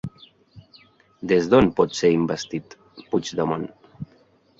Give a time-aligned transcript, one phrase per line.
[1.31, 2.73] Des d'on pot ser investit
[3.13, 3.69] Puigdemont?